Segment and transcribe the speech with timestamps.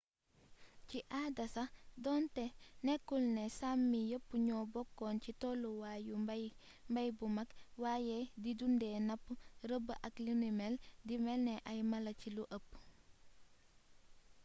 [0.87, 1.69] ci aada sax
[2.03, 2.45] donté
[2.85, 6.15] nekkulné sámi yepp ñoo bokkon ci tollu waay yu
[6.91, 7.49] mbay bu mak
[7.83, 9.25] wayé di dundé napp
[9.69, 10.73] reebb ak linumél
[11.07, 12.69] di mélni ay mala ci lu ëpp